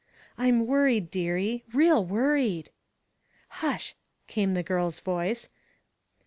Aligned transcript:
"I'm 0.35 0.65
worried, 0.65 1.11
dearie 1.11 1.63
real 1.73 2.03
worried." 2.03 2.71
"Hush," 3.61 3.95
came 4.25 4.55
the 4.55 4.63
girl's 4.63 4.99
voice. 4.99 5.45
"Mr. 5.45 5.49